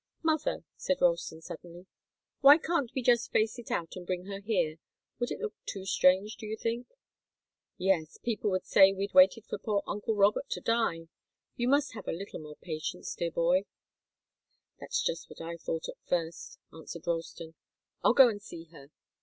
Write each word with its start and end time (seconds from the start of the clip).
"Mother," 0.23 0.63
said 0.77 0.97
Ralston, 0.99 1.41
suddenly, 1.43 1.85
"why 2.39 2.57
can't 2.57 2.89
we 2.95 3.03
just 3.03 3.31
face 3.31 3.59
it 3.59 3.69
out 3.69 3.95
and 3.95 4.03
bring 4.07 4.25
her 4.25 4.39
here? 4.39 4.77
Would 5.19 5.29
it 5.29 5.39
look 5.39 5.53
too 5.67 5.85
strange, 5.85 6.37
do 6.37 6.47
you 6.47 6.57
think?" 6.57 6.87
"Yes. 7.77 8.17
People 8.17 8.49
would 8.49 8.65
say 8.65 8.93
we'd 8.93 9.13
waited 9.13 9.45
for 9.45 9.59
poor 9.59 9.83
uncle 9.85 10.15
Robert 10.15 10.49
to 10.49 10.59
die. 10.59 11.07
You 11.55 11.67
must 11.67 11.93
have 11.93 12.07
a 12.07 12.13
little 12.13 12.39
more 12.39 12.55
patience, 12.55 13.13
dear 13.13 13.29
boy." 13.31 13.65
"That's 14.79 15.03
just 15.03 15.29
what 15.29 15.39
I 15.39 15.55
thought 15.57 15.87
at 15.87 15.99
first," 16.09 16.57
answered 16.73 17.05
Ralston. 17.05 17.53
"I'll 18.03 18.15
go 18.15 18.27
and 18.27 18.41
see 18.41 18.63
her. 18.71 18.89